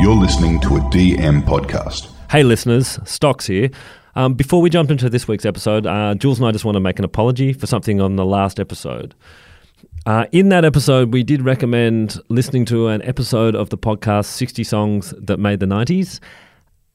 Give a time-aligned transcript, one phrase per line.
[0.00, 2.12] You're listening to a DM podcast.
[2.30, 3.68] Hey, listeners, Stocks here.
[4.14, 6.80] Um, before we jump into this week's episode, uh, Jules and I just want to
[6.80, 9.16] make an apology for something on the last episode.
[10.06, 14.62] Uh, in that episode, we did recommend listening to an episode of the podcast 60
[14.62, 16.20] Songs That Made the 90s,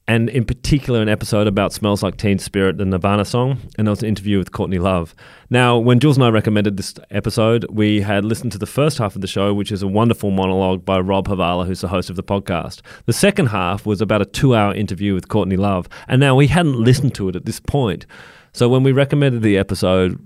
[0.07, 3.91] and in particular, an episode about Smells Like Teen Spirit, the Nirvana song, and there
[3.91, 5.15] was an interview with Courtney Love.
[5.49, 9.15] Now, when Jules and I recommended this episode, we had listened to the first half
[9.15, 12.17] of the show, which is a wonderful monologue by Rob Harvilla, who's the host of
[12.17, 12.81] the podcast.
[13.05, 16.47] The second half was about a two hour interview with Courtney Love, and now we
[16.47, 18.05] hadn't listened to it at this point.
[18.51, 20.19] So when we recommended the episode,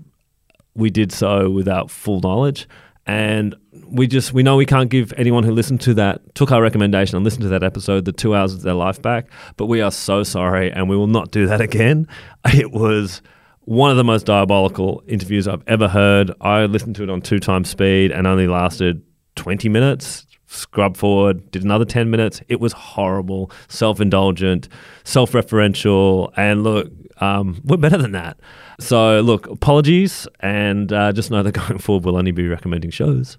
[0.74, 2.68] we did so without full knowledge
[3.08, 3.54] and
[3.90, 7.16] we just we know we can't give anyone who listened to that took our recommendation
[7.16, 9.90] and listened to that episode the two hours of their life back but we are
[9.90, 12.06] so sorry and we will not do that again.
[12.54, 13.20] It was
[13.60, 16.32] one of the most diabolical interviews i've ever heard.
[16.40, 19.02] I listened to it on two times speed and only lasted
[19.36, 20.26] 20 minutes.
[20.46, 22.40] Scrub forward did another 10 minutes.
[22.48, 24.68] It was horrible self-indulgent
[25.04, 28.38] self-referential and look um, we're better than that.
[28.80, 33.38] So, look, apologies, and uh, just know that going forward, we'll only be recommending shows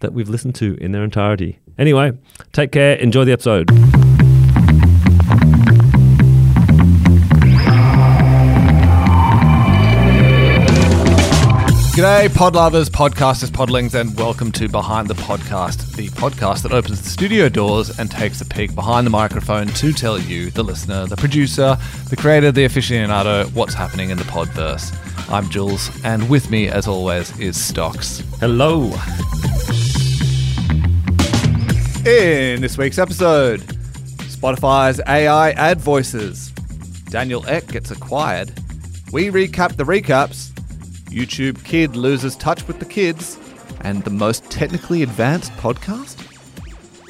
[0.00, 1.58] that we've listened to in their entirety.
[1.78, 2.12] Anyway,
[2.52, 3.70] take care, enjoy the episode.
[12.00, 17.02] G'day, pod lovers, podcasters, podlings, and welcome to Behind the Podcast, the podcast that opens
[17.02, 21.06] the studio doors and takes a peek behind the microphone to tell you, the listener,
[21.06, 21.76] the producer,
[22.08, 24.96] the creator, the aficionado, what's happening in the podverse.
[25.30, 28.22] I'm Jules, and with me, as always, is Stocks.
[28.38, 28.92] Hello.
[32.06, 36.50] In this week's episode, Spotify's AI ad voices.
[37.10, 38.50] Daniel Ek gets acquired.
[39.12, 40.50] We recap the recaps.
[41.10, 43.38] YouTube kid loses touch with the kids.
[43.82, 46.16] And the most technically advanced podcast?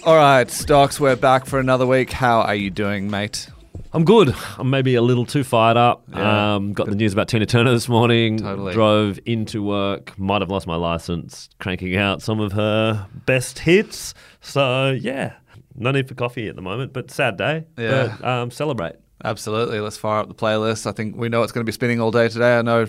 [0.05, 2.10] All right, Stocks, we're back for another week.
[2.10, 3.48] How are you doing, mate?
[3.92, 4.34] I'm good.
[4.56, 6.05] I'm maybe a little too fired up.
[6.12, 6.55] Yeah.
[6.55, 8.38] Um, got the news about Tina Turner this morning.
[8.38, 8.72] Totally.
[8.72, 10.16] Drove into work.
[10.19, 11.48] Might have lost my license.
[11.59, 14.15] Cranking out some of her best hits.
[14.41, 15.34] So yeah,
[15.75, 16.92] no need for coffee at the moment.
[16.92, 17.65] But sad day.
[17.76, 18.16] Yeah.
[18.20, 18.94] But um, celebrate.
[19.25, 19.81] Absolutely.
[19.81, 20.86] Let's fire up the playlist.
[20.86, 22.59] I think we know it's going to be spinning all day today.
[22.59, 22.86] I know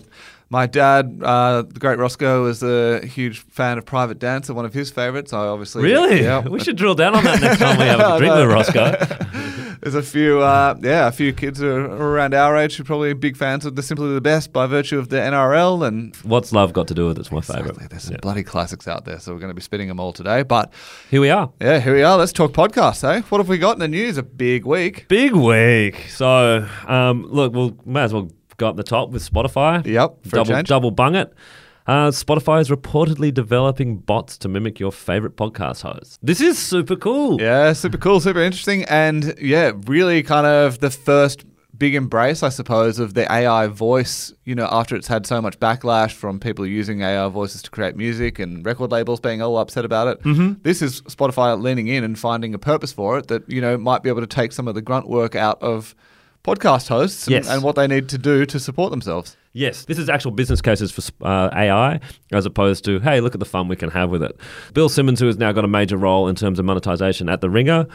[0.52, 4.74] my dad, uh, the great Roscoe, is a huge fan of Private Dancer, one of
[4.74, 5.32] his favorites.
[5.34, 6.22] I obviously Really?
[6.22, 6.42] Yeah.
[6.48, 8.92] We should drill down on that next time we have a drink with Roscoe.
[9.82, 13.14] There's a few, uh, yeah, a few kids are around our age who are probably
[13.14, 16.16] big fans of the Simply the Best by virtue of the NRL and.
[16.18, 17.22] What's love got to do with it?
[17.22, 17.90] It's my favourite.
[17.90, 18.20] There's some Yeah.
[18.22, 20.44] bloody classics out there, so we're going to be spinning them all today.
[20.44, 20.72] But
[21.10, 21.50] Here we are.
[21.60, 22.16] yeah, here we are.
[22.18, 23.22] Let's talk podcasts, eh?
[23.30, 24.18] What have we got in the news?
[24.18, 25.08] A big week.
[25.08, 26.10] Big week.
[26.10, 29.86] So, um, look, we'll may as well go up the top with Spotify.
[29.86, 31.34] Yep, double double bung it.
[31.88, 36.20] Uh, Spotify is reportedly developing bots to mimic your favorite podcast hosts.
[36.22, 37.42] This is super cool.
[37.42, 41.44] Yeah, super cool, super interesting, and yeah, really kind of the first
[41.82, 44.32] big embrace, I suppose, of the AI voice.
[44.46, 47.96] You know, after it's had so much backlash from people using AI voices to create
[47.96, 50.22] music and record labels being all upset about it.
[50.22, 50.62] Mm-hmm.
[50.62, 54.04] This is Spotify leaning in and finding a purpose for it that you know might
[54.04, 55.96] be able to take some of the grunt work out of
[56.44, 57.50] podcast hosts and, Yes.
[57.50, 59.38] and what they need to do to support themselves.
[59.54, 62.00] Yes, this is actual business cases for uh, AI
[62.32, 64.40] as opposed to, hey, look at the fun we can have with it.
[64.74, 67.50] Bill Simmons, who has now got a major role in terms of monetization at The
[67.50, 67.86] Ringer,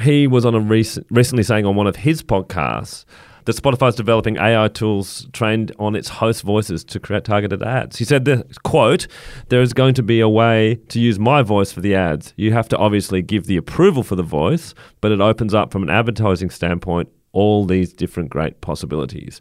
[0.00, 3.04] he was on a rec- recently saying on one of his podcasts
[3.44, 7.96] that Spotify is developing AI tools trained on its host voices to create targeted ads.
[7.96, 9.08] He said, the, quote,
[9.48, 12.32] there is going to be a way to use my voice for the ads.
[12.36, 15.82] You have to obviously give the approval for the voice, but it opens up from
[15.82, 19.40] an advertising standpoint all these different great possibilities.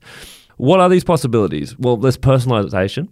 [0.58, 1.78] What are these possibilities?
[1.78, 3.08] Well, there's personalization.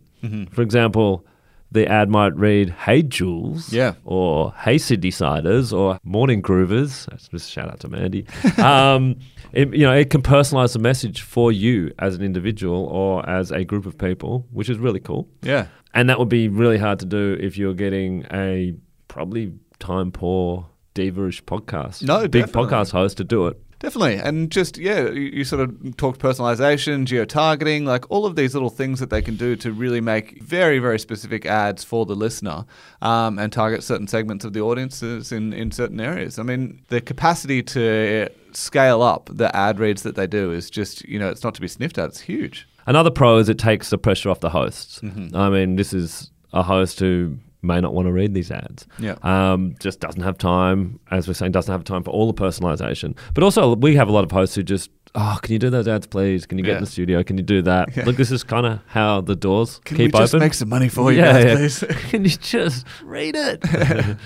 [0.52, 1.26] For example,
[1.72, 3.72] the ad might read, Hey Jules.
[3.72, 3.94] Yeah.
[4.04, 7.06] Or Hey Sydney Siders or Morning Groovers.
[7.10, 8.26] That's just a shout out to Mandy.
[8.58, 9.16] um,
[9.54, 13.52] it, you know, it can personalize the message for you as an individual or as
[13.52, 15.28] a group of people, which is really cool.
[15.42, 15.68] Yeah.
[15.94, 18.74] And that would be really hard to do if you're getting a
[19.08, 22.04] probably time poor, diva-ish podcast.
[22.04, 22.72] No, Big definitely.
[22.72, 23.60] podcast host to do it.
[23.80, 24.16] Definitely.
[24.16, 28.54] And just, yeah, you, you sort of talked personalization, geo targeting, like all of these
[28.54, 32.16] little things that they can do to really make very, very specific ads for the
[32.16, 32.66] listener
[33.02, 36.38] um, and target certain segments of the audiences in, in certain areas.
[36.38, 41.04] I mean, the capacity to scale up the ad reads that they do is just,
[41.06, 42.10] you know, it's not to be sniffed at.
[42.10, 42.68] It's huge.
[42.86, 45.00] Another pro is it takes the pressure off the hosts.
[45.00, 45.36] Mm-hmm.
[45.36, 48.88] I mean, this is a host who may not want to read these ads.
[49.00, 49.16] Yeah.
[49.24, 53.18] Um, just doesn't have time, as we're saying, doesn't have time for all the personalization.
[53.34, 55.88] But also, we have a lot of hosts who just, oh, can you do those
[55.88, 56.46] ads, please?
[56.46, 56.78] Can you get Yeah.
[56.78, 57.24] in the studio?
[57.24, 57.96] Can you do that?
[57.98, 58.06] Yeah.
[58.06, 60.46] Look, this is kind of how the doors Can keep we just open.
[60.46, 61.96] make some money for you Yeah, guys, please?
[62.10, 63.62] Can you just read it?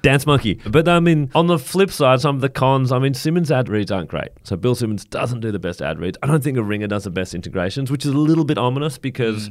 [0.00, 0.54] Dance Monkey.
[0.64, 3.68] But I mean, on the flip side, some of the cons, I mean, Simmons ad
[3.68, 4.28] reads aren't great.
[4.44, 6.16] So Bill Simmons doesn't do the best ad reads.
[6.22, 8.96] I don't think a ringer does the best integrations, which is a little bit ominous
[8.96, 9.50] because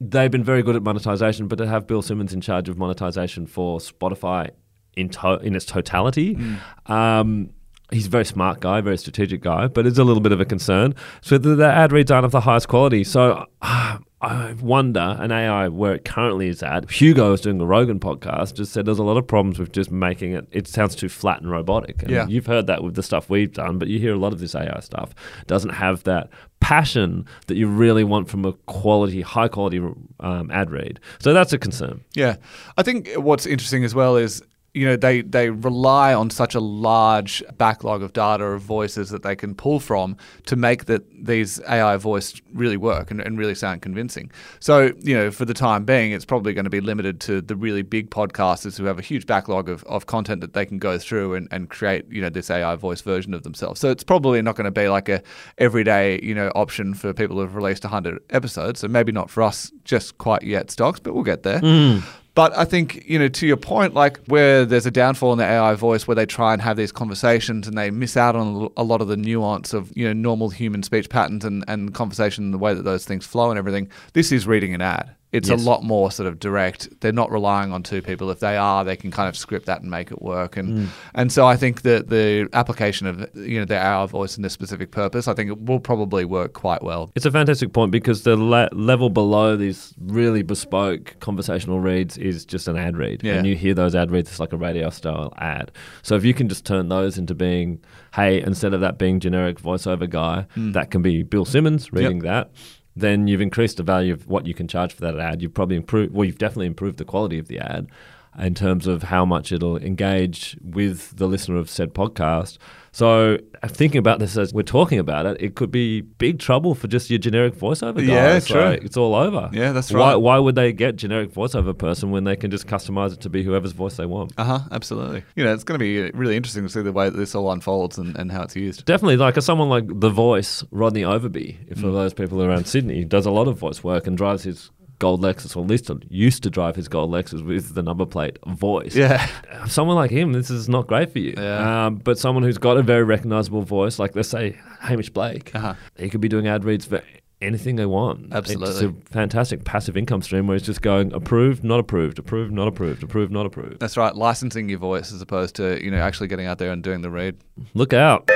[0.00, 3.46] they've been very good at monetization, but to have Bill Simmons in charge of monetization
[3.46, 4.50] for Spotify
[4.96, 6.38] in, to- in its totality,
[6.86, 7.50] um,
[7.92, 10.44] he's a very smart guy, very strategic guy, but it's a little bit of a
[10.44, 10.94] concern.
[11.20, 13.04] So the, the ad reads aren't of the highest quality.
[13.04, 17.66] So uh, I wonder, an AI where it currently is at, Hugo is doing a
[17.66, 20.96] Rogan podcast, just said there's a lot of problems with just making it, it sounds
[20.96, 22.02] too flat and robotic.
[22.02, 22.26] And Yeah.
[22.26, 24.54] you've heard that with the stuff we've done, but you hear a lot of this
[24.56, 25.14] AI stuff
[25.46, 26.28] doesn't have that
[26.58, 29.80] passion that you really want from a quality, high quality
[30.20, 30.98] um, ad read.
[31.20, 32.00] So that's a concern.
[32.14, 32.36] Yeah,
[32.76, 34.42] I think what's interesting as well is
[34.76, 39.22] you know they they rely on such a large backlog of data of voices that
[39.22, 43.54] they can pull from to make that these AI voice really work and, and really
[43.54, 44.30] sound convincing.
[44.60, 47.56] So you know for the time being, it's probably going to be limited to the
[47.56, 50.98] really big podcasters who have a huge backlog of, of content that they can go
[50.98, 53.80] through and, and create you know this AI voice version of themselves.
[53.80, 55.22] So it's probably not going to be like a
[55.56, 58.80] everyday you know option for people who've released 100 episodes.
[58.80, 61.60] So maybe not for us just quite yet, stocks, but we'll get there.
[61.60, 62.02] Mm.
[62.36, 65.46] But I think, you know, to your point, like where there's a downfall in the
[65.46, 68.82] AI voice where they try and have these conversations and they miss out on a
[68.82, 72.52] lot of the nuance of, you know, normal human speech patterns and, and conversation and
[72.52, 73.90] the way that those things flow and everything.
[74.12, 75.14] This is reading an ad.
[75.36, 75.60] It's Yes.
[75.60, 76.88] a lot more sort of direct.
[77.00, 78.30] They're not relying on two people.
[78.30, 80.56] If they are, they can kind of script that and make it work.
[80.56, 80.86] And mm.
[81.14, 84.52] and so I think that the application of you know the AI voice and this
[84.52, 87.10] specific purpose, I think it will probably work quite well.
[87.14, 92.44] It's a fantastic point because the le- level below these really bespoke conversational reads is
[92.44, 93.22] just an ad read.
[93.22, 93.34] Yeah.
[93.34, 95.70] And you hear those ad reads, it's like a radio style ad.
[96.02, 97.80] So if you can just turn those into being,
[98.14, 100.72] hey, instead of that being generic voiceover guy, mm.
[100.72, 102.50] that can be Bill Simmons reading that.
[102.96, 105.42] Then you've increased the value of what you can charge for that ad.
[105.42, 107.88] You've probably improved, well, you've definitely improved the quality of the ad
[108.38, 112.58] in terms of how much it'll engage with the listener of said podcast.
[112.92, 116.74] So, uh, thinking about this as we're talking about it, it could be big trouble
[116.74, 118.08] for just your generic voiceover guys.
[118.08, 118.60] Yeah, true.
[118.70, 119.50] Like, it's all over.
[119.52, 120.14] Yeah, that's right.
[120.16, 123.42] why would they get generic voiceover person when they can just customize it to be
[123.42, 124.32] whoever's voice they want?
[124.38, 124.58] Uh huh.
[124.72, 125.24] Absolutely.
[125.34, 127.52] You know, it's going to be really interesting to see the way that this all
[127.52, 128.86] unfolds and, and how it's used.
[128.86, 131.82] Definitely, like someone like The Voice, Rodney Overby, if Mm.
[131.82, 135.20] for those people around Sydney, does a lot of voice work and drives his gold
[135.22, 138.94] Lexus, or at least used to drive his gold Lexus with the number plate voice.
[138.94, 139.26] Yeah.
[139.66, 141.34] someone like him, this is not great for you.
[141.36, 141.86] Yeah.
[141.86, 145.74] Um, but someone who's got a very recognizable voice, like let's say Hamish Blake, Uh-huh.
[145.96, 147.02] he could be doing ad reads for
[147.42, 148.32] anything they want.
[148.32, 148.68] Absolutely.
[148.70, 152.66] It's a fantastic passive income stream where it's just going approved, not approved, approved, not
[152.66, 153.78] approved, approved, not approved.
[153.78, 154.14] That's right.
[154.16, 157.10] Licensing your voice as opposed to you know actually getting out there and doing the
[157.10, 157.36] read.
[157.74, 158.30] Look out.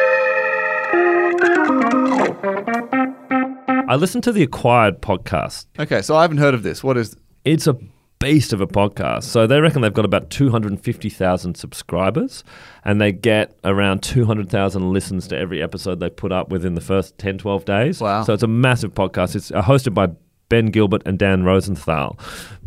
[3.90, 5.66] I listened to the Acquired podcast.
[5.76, 6.84] Okay, so I haven't heard of this.
[6.84, 7.16] What is?
[7.44, 7.76] It's a
[8.20, 9.25] beast of a podcast.
[9.25, 12.44] So they reckon they've got about 250,000 subscribers
[12.84, 17.19] and they get around 200,000 listens to every episode they put up within the first
[17.19, 18.00] 10, 12 days.
[18.00, 18.22] Wow.
[18.22, 19.34] So it's a massive podcast.
[19.34, 20.10] It's uh, hosted by
[20.48, 22.16] Ben Gilbert and Dan Rosenthal.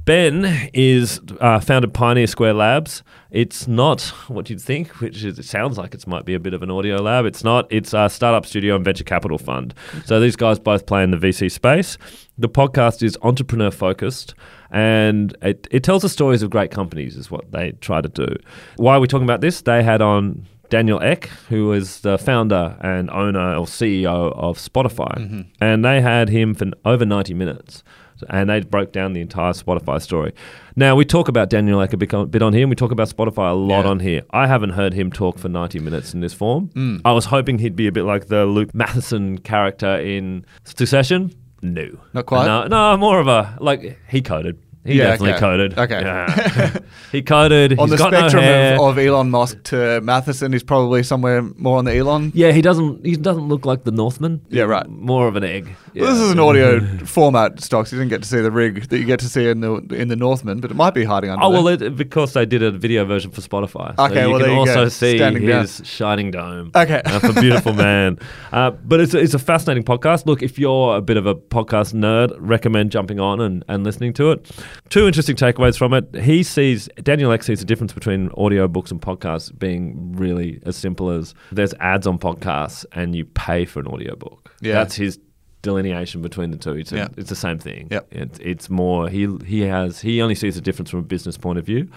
[0.05, 3.03] Ben is uh, founded Pioneer Square Labs.
[3.31, 6.53] It's not what you'd think, which is, it sounds like it might be a bit
[6.53, 7.25] of an audio lab.
[7.25, 7.71] It's not.
[7.71, 9.73] It's a startup studio and venture capital fund.
[10.05, 11.97] So these guys both play in the VC space.
[12.37, 14.35] The podcast is entrepreneur focused
[14.71, 18.35] and it, it tells the stories of great companies, is what they try to do.
[18.75, 19.61] Why are we talking about this?
[19.61, 25.45] They had on Daniel Ek, who is the founder and owner or CEO of Spotify,
[25.61, 27.83] and they had him for over 90 minutes.
[28.29, 30.33] And they broke down the entire Spotify story.
[30.75, 32.63] Now, we talk about Daniel Ek a bit on, here.
[32.63, 33.89] and We talk about Spotify a lot Yeah.
[33.91, 34.21] on here.
[34.31, 36.69] I haven't heard him talk for 90 minutes in this form.
[36.75, 37.01] Mm.
[37.05, 41.31] I was hoping he'd be a bit like the Luke Matsson character in Succession.
[41.61, 41.87] No.
[42.13, 42.45] Not quite?
[42.45, 44.57] No, no, more of a, like, he coded.
[44.85, 45.39] He Yeah, definitely okay.
[45.39, 45.77] coded.
[45.79, 46.01] Okay.
[46.01, 46.77] Yeah.
[47.11, 47.79] he coded.
[47.79, 48.75] On the no spectrum hair.
[48.75, 52.31] of, of Elon Musk to Matsson, he's probably somewhere more on the Elon.
[52.35, 53.05] Yeah, he doesn't.
[53.05, 54.41] He doesn't look like the Northman.
[54.49, 54.85] Yeah, right.
[54.89, 55.65] More of an egg.
[55.65, 55.75] Well,
[56.05, 56.11] Yeah.
[56.11, 57.91] this is an audio format, stocks.
[57.93, 60.09] You didn't get to see the rig that you get to see in the in
[60.09, 61.45] the Northman, but it might be hiding under.
[61.45, 63.95] Oh well, it, because they did a video version for Spotify.
[63.95, 64.89] So Okay, you well, can there you also go.
[64.89, 65.67] see Standing down.
[65.67, 66.71] shining dome.
[66.75, 67.01] Okay.
[67.05, 68.17] That's a beautiful man.
[68.51, 70.25] Uh, but it's a, it's a fascinating podcast.
[70.25, 74.13] Look, if you're a bit of a podcast nerd, recommend jumping on and, and listening
[74.13, 74.49] to it.
[74.89, 76.13] Two interesting takeaways from it.
[76.21, 81.09] He sees Daniel X sees the difference between audiobooks and podcasts being really as simple
[81.09, 84.53] as there's ads on podcasts and you pay for an audiobook.
[84.61, 84.73] Yeah.
[84.73, 85.19] That's his
[85.61, 86.73] delineation between the two.
[86.75, 87.07] It's, a- Yeah.
[87.17, 87.87] it's the same thing.
[87.91, 88.07] Yep.
[88.11, 91.57] It's, it's more he he has he only sees the difference from a business point
[91.59, 91.89] of view.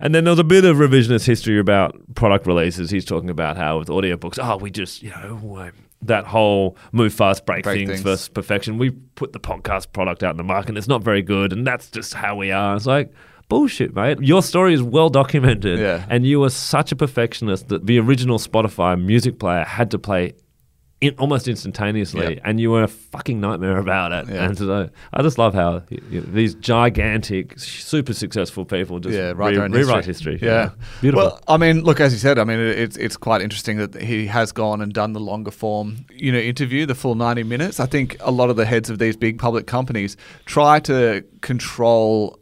[0.00, 2.90] And then there was a bit of revisionist history about product releases.
[2.90, 5.38] He's talking about how with audiobooks, oh, we just, you know,
[6.02, 8.00] that whole move fast, break, Break things, things.
[8.02, 8.78] versus perfection.
[8.78, 11.52] We put the podcast product out in the market and it's not very good.
[11.52, 12.74] And that's just how we are.
[12.76, 13.12] It's like,
[13.48, 14.18] bullshit, mate.
[14.20, 16.04] Your story is well documented, Yeah.
[16.08, 20.32] and you were such a perfectionist that the original Spotify music player had to play
[21.02, 22.40] in, almost instantaneously, Yeah.
[22.44, 24.32] and you were a fucking nightmare about it.
[24.32, 24.44] Yeah.
[24.46, 29.32] And so I just love how y- y- these gigantic, super successful people just yeah,
[29.34, 30.32] write re- rewrite history.
[30.34, 30.48] history.
[30.48, 30.70] Yeah.
[31.00, 31.24] beautiful.
[31.26, 34.00] Well, I mean, look, as you said, I mean, it- it's it's quite interesting that
[34.00, 37.80] he has gone and done the longer form, you know, interview, the full ninety minutes.
[37.80, 40.16] I think a lot of the heads of these big public companies
[40.46, 42.38] try to control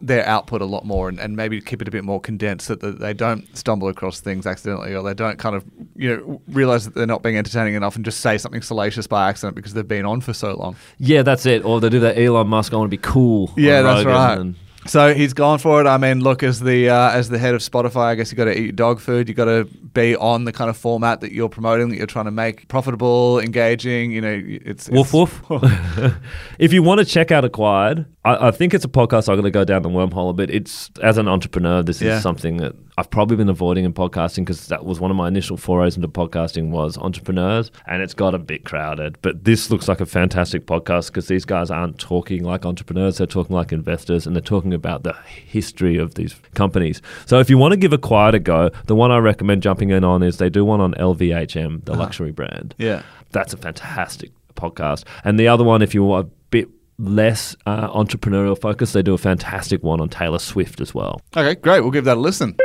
[0.00, 2.74] their output a lot more and, and maybe keep it a bit more condensed so
[2.74, 5.64] that they don't stumble across things accidentally or they don't kind of
[5.96, 9.28] you know realize that they're not being entertaining enough and just say something salacious by
[9.30, 11.64] accident because they've been on for so long yeah, that's it.
[11.64, 12.72] Or they do that Elon Musk.
[12.72, 13.52] I want to be cool.
[13.56, 14.38] Yeah, that's Rogan right.
[14.38, 14.54] and-
[14.86, 15.86] So he's gone for it.
[15.86, 18.46] I mean, look, as the uh, as the head of Spotify, I guess you got
[18.46, 19.28] to eat dog food.
[19.28, 22.24] You got to be on the kind of format that you're promoting, that you're trying
[22.24, 24.10] to make profitable, engaging.
[24.10, 25.40] You know, it's, Woof woof.
[26.58, 29.40] if you want to check out Acquired, I, I think it's a podcast So I'm
[29.40, 30.48] going to go down the wormhole a bit.
[30.50, 32.16] It's as an entrepreneur, this Yeah.
[32.16, 35.26] is something that I've probably been avoiding in podcasting because that was one of my
[35.26, 39.16] initial forays into podcasting was entrepreneurs, and it's got a bit crowded.
[39.22, 43.26] But this looks like a fantastic podcast because these guys aren't talking like entrepreneurs; they're
[43.26, 45.14] talking like investors, and they're talking about the
[45.46, 47.00] history of these companies.
[47.26, 50.04] So if you want to give Acquired a go, the one I recommend jumping in
[50.04, 52.00] on is they do one on LVHM, the uh-huh.
[52.02, 53.02] luxury brand Yeah.
[53.30, 55.04] that's a fantastic podcast.
[55.24, 56.30] And the other one, if you want a
[57.02, 61.20] less uh, entrepreneurial focus, they do a fantastic one on Taylor Swift as well.
[61.36, 61.80] Okay, great.
[61.80, 62.56] We'll give that a listen.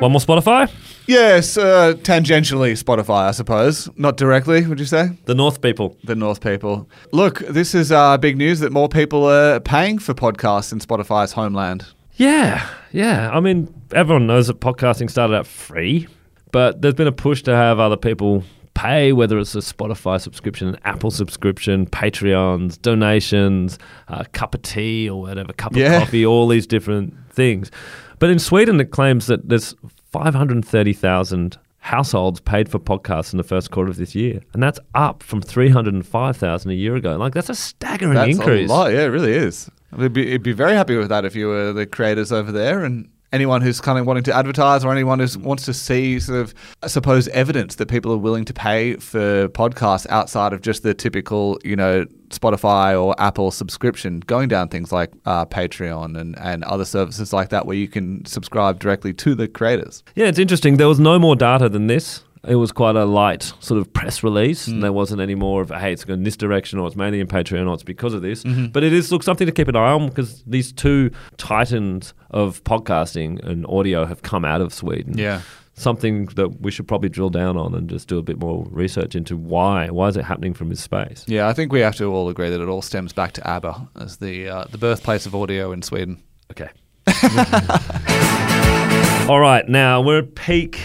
[0.00, 0.70] One more Spotify.
[1.06, 3.88] Yes, uh, tangentially Spotify, I suppose.
[3.96, 5.10] Not directly, would you say?
[5.24, 5.96] The North people.
[6.04, 6.88] The North people.
[7.12, 11.32] Look, this is uh, big news that more people are paying for podcasts in Spotify's
[11.32, 11.86] homeland.
[12.16, 13.30] Yeah, yeah.
[13.32, 16.06] I mean, everyone knows that podcasting started out free,
[16.52, 18.44] but there's been a push to have other people
[18.74, 23.78] pay, whether it's a Spotify subscription, an Apple subscription, Patreons, donations,
[24.08, 25.94] a cup of tea or whatever, cup Yeah.
[25.96, 27.70] of coffee, all these different things.
[28.18, 29.74] But in Sweden, it claims that there's
[30.12, 35.22] 530,000 households paid for podcasts in the first quarter of this year, and that's up
[35.22, 37.16] from 305,000 a year ago.
[37.16, 38.70] Like that's a staggering That's increase.
[38.70, 38.92] a lot.
[38.92, 39.70] Yeah, it really is.
[39.96, 42.84] I'd be, I'd be very happy with that if you were the creators over there
[42.84, 46.38] and anyone who's kind of wanting to advertise or anyone who wants to see sort
[46.38, 50.84] of, I suppose, evidence that people are willing to pay for podcasts outside of just
[50.84, 56.38] the typical, you know, Spotify or Apple subscription, going down things like uh, Patreon and,
[56.38, 60.04] and other services like that where you can subscribe directly to the creators.
[60.14, 60.76] Yeah, it's interesting.
[60.76, 62.22] There was no more data than this.
[62.46, 64.66] It was quite a light sort of press release.
[64.66, 64.72] Hmm.
[64.72, 67.26] And there wasn't any more of, hey, it's going this direction or it's mainly in
[67.26, 68.44] Patreon or it's because of this.
[68.44, 68.66] Mm-hmm.
[68.66, 72.62] But it is, look, something to keep an eye on because these two titans of
[72.64, 75.16] podcasting and audio have come out of Sweden.
[75.16, 75.42] Yeah.
[75.76, 79.16] Something that we should probably drill down on and just do a bit more research
[79.16, 79.90] into why.
[79.90, 81.24] Why is it happening from this space?
[81.26, 83.88] Yeah, I think we have to all agree that it all stems back to ABBA
[83.96, 86.22] as the uh, the birthplace of audio in Sweden.
[86.52, 86.68] Okay.
[89.28, 90.80] All right, now we're at peak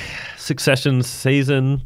[0.54, 1.84] Succession season.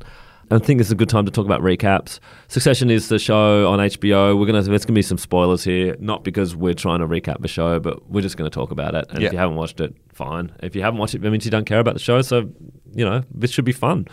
[0.50, 2.20] I think it's a good time to talk about recaps.
[2.48, 4.40] Succession is the show on HBO.
[4.40, 7.50] We're gonna there's gonna be some spoilers here, not because we're trying to recap the
[7.50, 9.06] show, but we're just gonna talk about it.
[9.10, 9.28] And Yeah.
[9.28, 10.50] if you haven't watched it, fine.
[10.62, 12.22] If you haven't watched it, it means you don't care about the show.
[12.22, 12.50] So,
[12.96, 14.08] you know, this should be fun.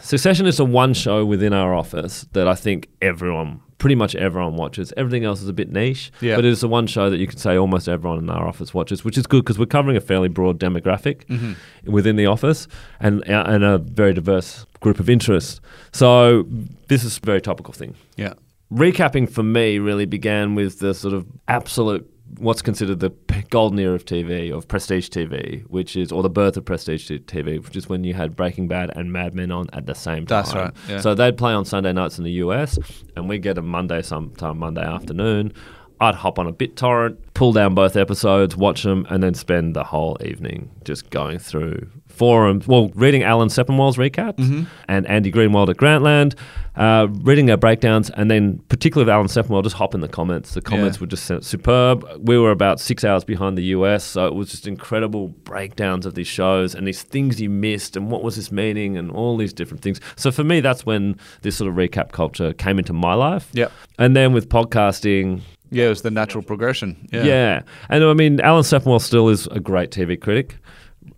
[0.00, 4.54] Succession is the one show within our office that I think everyone, pretty much everyone
[4.54, 4.92] watches.
[4.96, 6.36] Everything else is a bit niche, Yeah.
[6.36, 8.72] but it is the one show that you could say almost everyone in our office
[8.72, 11.54] watches, which is good because we're covering a fairly broad demographic mm-hmm.
[11.90, 12.68] within the office
[13.00, 15.60] and uh, and a very diverse group of interests.
[15.90, 16.46] So
[16.86, 17.96] this is a very topical thing.
[18.16, 18.34] Yeah.
[18.72, 22.08] Recapping for me really began with the sort of absolute
[22.38, 23.10] what's considered the
[23.50, 27.62] golden era of TV of prestige TV, which is or the birth of prestige TV,
[27.62, 30.42] which is when you had Breaking Bad and Mad Men on at the same time.
[30.42, 31.00] That's right, yeah.
[31.00, 32.78] So they'd play on Sunday nights in the US,
[33.16, 35.52] and we'd get a Monday sometime Monday afternoon.
[36.00, 39.84] I'd hop on a BitTorrent, pull down both episodes, watch them, and then spend the
[39.84, 42.66] whole evening just going through forums.
[42.68, 44.64] Well, reading Alan Sepinwall's recaps Mm-hmm.
[44.88, 46.34] and Andy Greenwald at Grantland,
[46.76, 50.54] uh, reading their breakdowns, and then particularly with Alan Sepinwall, just hop in the comments.
[50.54, 51.00] The comments Yeah.
[51.02, 52.06] were just superb.
[52.18, 56.14] We were about six hours behind the US, so it was just incredible breakdowns of
[56.14, 59.52] these shows and these things you missed and what was this meaning and all these
[59.52, 60.00] different things.
[60.16, 63.48] So for me, that's when this sort of recap culture came into my life.
[63.52, 63.70] Yep.
[63.98, 65.40] And then with podcasting,
[65.70, 66.96] Yeah, it was the natural progression.
[67.12, 67.62] yeah.
[67.88, 70.56] And I mean, Alan Sepinwall still is a great TV critic.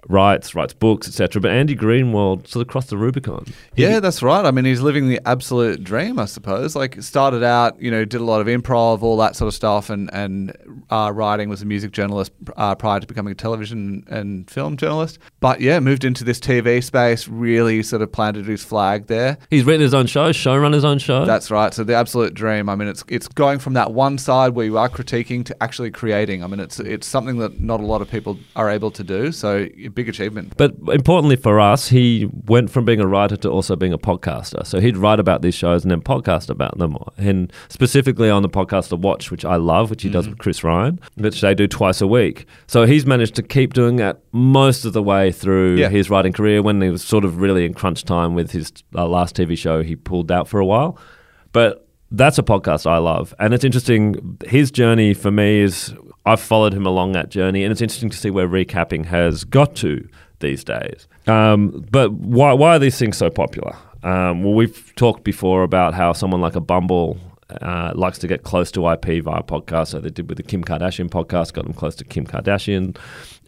[0.09, 1.41] Writes, writes books, etc.
[1.41, 3.47] But Andy Greenwald sort of crossed the Rubicon.
[3.77, 4.45] Yeah, that's right.
[4.45, 6.77] I mean, he's living the absolute dream, I suppose.
[6.77, 9.91] Like, started out, you know, did a lot of improv, all that sort of stuff,
[9.91, 10.57] and and
[10.91, 15.19] uh, writing was a music journalist uh, prior to becoming a television and film journalist.
[15.41, 19.39] But yeah, moved into this TV space, really sort of planted his flag there.
[19.51, 21.25] He's written his own show, showrun his own show.
[21.25, 21.73] That's right.
[21.73, 22.69] So the absolute dream.
[22.69, 25.91] I mean, it's it's going from that one side where you are critiquing to actually
[25.91, 26.43] creating.
[26.45, 29.33] I mean, it's it's something that not a lot of people are able to do.
[29.33, 30.55] So big achievement.
[30.57, 34.67] But importantly for us, he went from being a writer to also being a podcaster.
[34.67, 36.97] So he'd write about these shows and then podcast about them.
[37.17, 40.65] And specifically on the podcast The Watch, which I love, which he does with Chris
[40.65, 42.47] Ryan, which they do twice a week.
[42.67, 45.89] So he's managed to keep doing that most of the way through Yeah.
[45.89, 46.63] his writing career.
[46.63, 49.83] When he was sort of really in crunch time with his uh, last TV show,
[49.83, 50.99] he pulled out for a while.
[51.53, 53.35] But that's a podcast I love.
[53.39, 54.39] And it's interesting.
[54.47, 55.95] His journey for me is
[56.27, 59.75] I've followed him along that journey, and it's interesting to see where recapping has got
[59.77, 60.09] to
[60.41, 61.07] these days.
[61.27, 63.77] Um, but why, why are these things so popular?
[64.03, 67.19] Um, well, we've talked before about how someone like a Bumble
[67.61, 69.89] uh, likes to get close to IP via podcast.
[69.89, 72.97] So they did with the Kim Kardashian podcast, got them close to Kim Kardashian,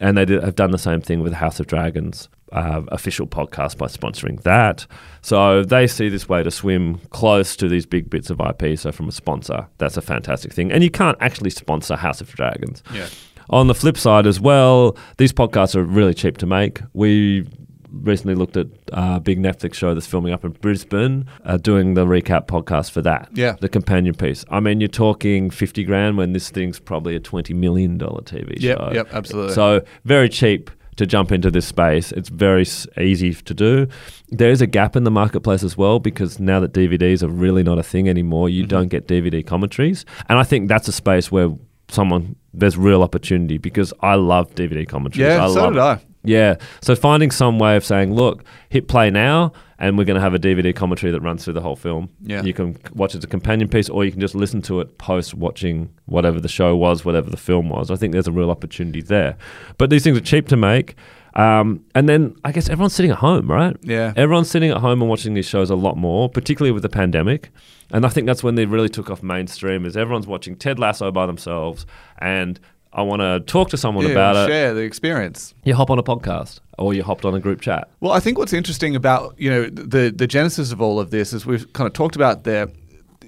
[0.00, 3.26] and they did, have done the same thing with the House of Dragons uh, official
[3.26, 4.86] podcast by sponsoring that.
[5.22, 8.78] So they see this way to swim close to these big bits of IP.
[8.78, 10.70] So from a sponsor, that's a fantastic thing.
[10.70, 12.82] And you can't actually sponsor House of Dragons.
[12.94, 13.08] Yeah.
[13.50, 16.80] On the flip side as well, these podcasts are really cheap to make.
[16.94, 17.48] We
[17.92, 22.04] recently looked at a big Netflix show that's filming up in Brisbane, uh, doing the
[22.04, 23.28] recap podcast for that.
[23.32, 23.54] Yeah.
[23.60, 24.44] The companion piece.
[24.50, 28.78] I mean, you're talking 50 grand when this thing's probably a $20 million TV Yep,
[28.78, 28.90] show.
[28.92, 29.54] yep, absolutely.
[29.54, 32.10] So very cheap to jump into this space.
[32.12, 32.62] It's very
[32.98, 33.86] easy to do.
[34.28, 37.62] There is a gap in the marketplace as well because now that DVDs are really
[37.62, 38.56] not a thing anymore, Mm-hmm.
[38.56, 40.04] you don't get DVD commentaries.
[40.28, 41.50] And I think that's a space where
[41.88, 45.28] someone there's real opportunity because I love DVD commentaries.
[45.34, 46.00] Yeah, I so love did I.
[46.24, 46.56] yeah.
[46.80, 50.34] So finding some way of saying, look, hit play now, and we're going to have
[50.34, 52.08] a DVD commentary that runs through the whole film.
[52.22, 52.42] Yeah.
[52.42, 54.98] You can watch it as a companion piece, or you can just listen to it
[54.98, 57.90] post watching whatever the show was, whatever the film was.
[57.90, 59.36] I think there's a real opportunity there.
[59.78, 60.96] But these things are cheap to make.
[61.34, 63.76] Um, and then I guess everyone's sitting at home, right?
[63.82, 64.14] Yeah.
[64.16, 67.50] Everyone's sitting at home and watching these shows a lot more, particularly with the pandemic.
[67.92, 69.84] And I think that's when they really took off mainstream.
[69.84, 71.84] Is everyone's watching Ted Lasso by themselves,
[72.18, 72.58] and
[72.96, 74.48] I want to talk to someone Yeah, about it.
[74.48, 75.54] share the experience.
[75.64, 77.88] You hop on a podcast, or you hopped on a group chat.
[78.00, 81.32] Well, I think what's interesting about you know the the genesis of all of this
[81.32, 82.68] is we've kind of talked about there.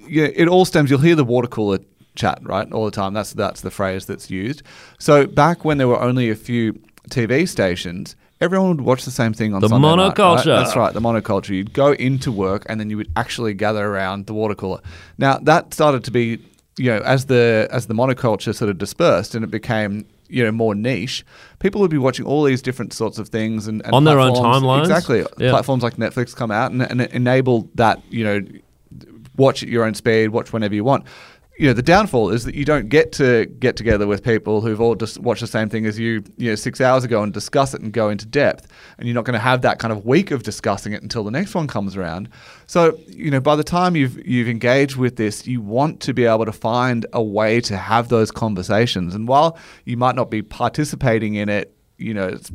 [0.07, 0.89] You know, it all stems.
[0.89, 1.79] You'll hear the water cooler
[2.15, 3.13] chat right all the time.
[3.13, 4.63] That's that's the phrase that's used.
[4.97, 6.73] So back when there were only a few
[7.09, 8.15] TV stations.
[8.41, 10.15] Everyone would watch the same thing on The Sunday night, right?
[10.15, 10.45] monoculture.
[10.45, 11.49] That's right, the monoculture.
[11.49, 14.79] You'd go into work and then you would actually gather around the water cooler.
[15.17, 16.37] Now that started to be,
[16.79, 20.51] you know, as the as the monoculture sort of dispersed and it became you know
[20.51, 21.25] more niche,
[21.59, 24.33] people would be watching all these different sorts of things and, and On their own
[24.33, 24.81] timelines?
[24.81, 25.51] Exactly, Yeah.
[25.51, 28.41] platforms like Netflix come out and, and enable that you know
[29.35, 31.05] watch at your own speed, watch whenever you want.
[31.59, 34.79] You know, the downfall is that you don't get to get together with people who've
[34.79, 37.73] all just watched the same thing as you, you know, six hours ago and discuss
[37.73, 38.71] it and go into depth.
[38.97, 41.31] And you're not going to have that kind of week of discussing it until the
[41.31, 42.29] next one comes around.
[42.67, 46.23] So, you know, by the time you've you've engaged with this, you want to be
[46.23, 49.13] able to find a way to have those conversations.
[49.13, 52.53] And while you might not be participating in it, you know, it's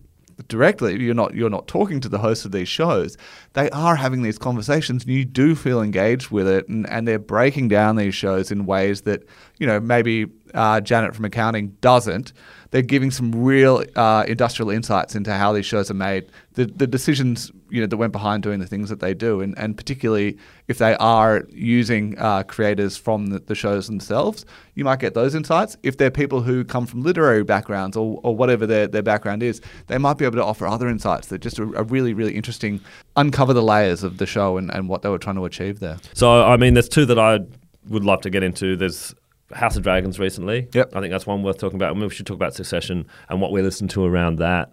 [0.48, 3.16] directly you're not you're not talking to the hosts of these shows.
[3.52, 7.18] They are having these conversations and you do feel engaged with it and, and they're
[7.18, 9.22] breaking down these shows in ways that
[9.58, 12.32] you know maybe uh, janet from accounting doesn't
[12.70, 16.86] they're giving some real uh, industrial insights into how these shows are made the, the
[16.86, 20.36] decisions you know that went behind doing the things that they do and, and particularly
[20.68, 25.34] if they are using uh, creators from the, the shows themselves you might get those
[25.34, 29.42] insights if they're people who come from literary backgrounds or, or whatever their, their background
[29.42, 32.34] is they might be able to offer other insights that just are, are really really
[32.34, 32.80] interesting
[33.16, 35.98] uncover the layers of the show and, and what they were trying to achieve there
[36.12, 37.40] So, I mean, there's two that I
[37.88, 38.76] would love to get into.
[38.76, 39.14] There's
[39.54, 40.68] House of Dragons recently.
[40.74, 40.94] Yep.
[40.96, 41.90] I think that's one worth talking about.
[41.90, 44.72] I mean, we should talk about Succession and what we listened to around that.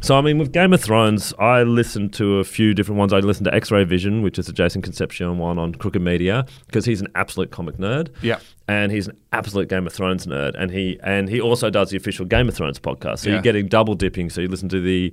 [0.00, 3.12] So, I mean, with Game of Thrones, I listened to a few different ones.
[3.12, 6.46] I listened to X Ray Vision, which is a Jason Concepcion one on Crooked Media,
[6.66, 8.08] because he's an absolute comic nerd.
[8.22, 8.38] Yeah.
[8.68, 11.96] And he's an absolute Game of Thrones nerd, and he and he also does the
[11.96, 13.18] official Game of Thrones podcast.
[13.20, 13.34] So Yeah.
[13.36, 14.30] you're getting double dipping.
[14.30, 15.12] So you listen to the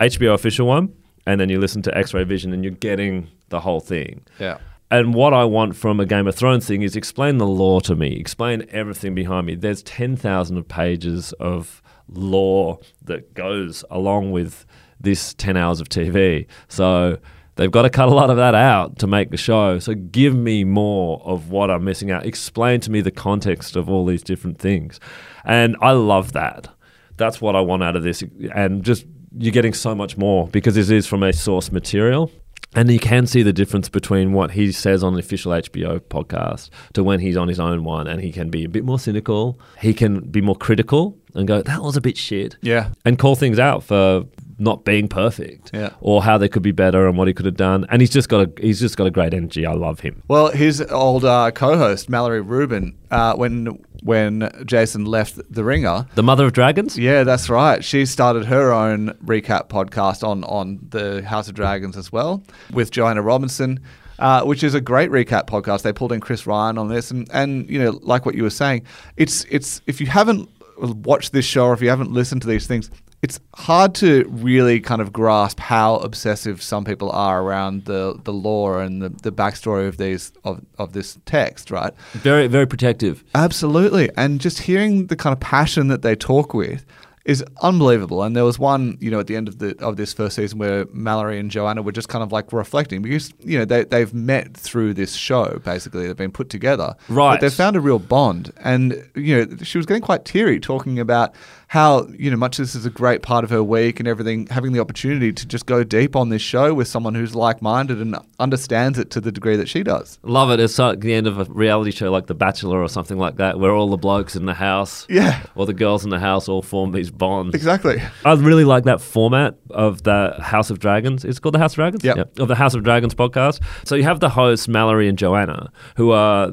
[0.00, 0.92] HBO official one,
[1.26, 4.22] and then you listen to X Ray Vision, and you're getting the whole thing.
[4.40, 4.58] yeah
[4.90, 7.96] And what I want from a Game of Thrones thing is explain the lore to
[7.96, 9.56] me, explain everything behind me.
[9.56, 14.64] There's 10,000 of pages of lore that goes along with
[15.00, 16.46] this 10 hours of TV.
[16.68, 17.18] So
[17.56, 19.80] they've got to cut a lot of that out to make the show.
[19.80, 22.24] So give me more of what I'm missing out.
[22.24, 25.00] Explain to me the context of all these different things.
[25.44, 26.68] And I love that.
[27.16, 28.22] That's what I want out of this.
[28.54, 29.04] And just
[29.36, 32.30] you're getting so much more because this is from a source material.
[32.74, 36.68] And you can see the difference between what he says on the official HBO podcast
[36.92, 39.58] to when he's on his own one, and he can be a bit more cynical.
[39.80, 42.90] He can be more critical and go, "That was a bit shit," Yeah.
[43.04, 44.24] and call things out for
[44.58, 45.90] not being perfect, Yeah.
[46.00, 47.84] or how they could be better and what he could have done.
[47.90, 49.66] And he's just got a he's just got a great energy.
[49.66, 50.22] I love him.
[50.28, 56.22] Well, his old uh, co-host Mallory Rubin, uh, when when Jason left The Ringer, The
[56.22, 56.96] Mother of Dragons.
[56.98, 57.84] yeah, that's right.
[57.84, 62.42] She started her own recap podcast on on the House of Dragons as well
[62.72, 63.80] with Joanna Robinson.
[64.18, 65.82] Uh, which is a great recap podcast.
[65.82, 68.48] They pulled in Chris Ryan on this, and, and you know, like what you were
[68.48, 68.86] saying,
[69.18, 72.66] it's it's if you haven't watched this show or if you haven't listened to these
[72.66, 72.90] things,
[73.26, 78.32] it's hard to really kind of grasp how obsessive some people are around the, the
[78.32, 81.92] lore and the, the backstory of these of, of this text, right?
[82.12, 83.24] Very very protective.
[83.34, 84.08] Absolutely.
[84.16, 86.86] And just hearing the kind of passion that they talk with
[87.24, 88.22] is unbelievable.
[88.22, 90.60] And there was one, you know, at the end of the of this first season
[90.60, 94.14] where Mallory and Joanna were just kind of like reflecting because, you know, they they've
[94.14, 96.06] met through this show, basically.
[96.06, 96.94] They've been put together.
[97.08, 97.34] Right.
[97.34, 98.52] But they've found a real bond.
[98.62, 101.34] And, you know, she was getting quite teary talking about
[101.68, 104.72] how, you know, much this is a great part of her week and everything, having
[104.72, 108.16] the opportunity to just go deep on this show with someone who's like minded and
[108.38, 110.20] understands it to the degree that she does.
[110.22, 110.60] Love it.
[110.60, 113.58] It's like the end of a reality show like The Bachelor or something like that,
[113.58, 115.42] where all the blokes in the house Yeah.
[115.56, 117.52] or the girls in the house all form these bonds.
[117.54, 118.00] Exactly.
[118.24, 121.24] I really like that format of the House of Dragons.
[121.24, 122.04] It's called the House of Dragons?
[122.04, 122.38] Yep.
[122.38, 123.60] Of the House of Dragons podcast.
[123.84, 126.52] So you have the hosts, Mallory and Joanna, who are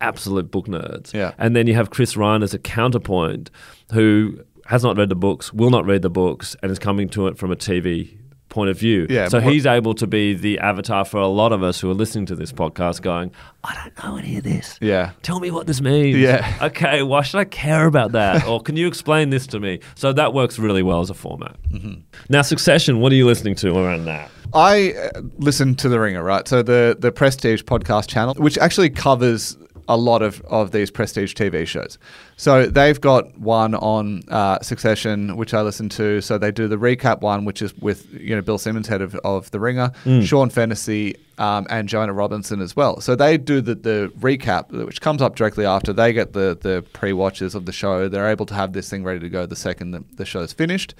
[0.00, 1.12] absolute book nerds.
[1.12, 1.32] Yeah.
[1.38, 3.50] And then you have Chris Ryan as a counterpoint
[3.92, 4.40] who
[4.72, 7.36] has not read the books, will not read the books, and is coming to it
[7.36, 8.16] from a TV
[8.48, 9.06] point of view.
[9.10, 11.94] Yeah, So he's able to be the avatar for a lot of us who are
[11.94, 13.32] listening to this podcast going,
[13.64, 14.78] I don't know any of this.
[14.80, 15.10] Yeah.
[15.20, 16.16] Tell me what this means.
[16.16, 16.58] Yeah.
[16.62, 18.46] Okay, why should I care about that?
[18.48, 19.80] or can you explain this to me?
[19.94, 21.56] So that works really well as a format.
[21.70, 22.00] Mm-hmm.
[22.30, 24.30] Now, Succession, what are you listening to around that?
[24.54, 26.46] I uh, listen to The Ringer, right?
[26.48, 29.56] So the the Prestige podcast channel, which actually covers
[29.88, 31.98] a lot of, of these prestige TV shows.
[32.36, 36.20] So they've got one on uh, Succession, which I listen to.
[36.20, 39.14] So they do the recap one, which is with you know Bill Simmons, head of,
[39.16, 39.92] of The Ringer,
[40.22, 43.00] Sean Fennessy, um, and Joanna Robinson as well.
[43.00, 45.92] So they do the, the recap, which comes up directly after.
[45.92, 48.08] They get the, the pre watches of the show.
[48.08, 50.94] They're able to have this thing ready to go the second the, the show's finished.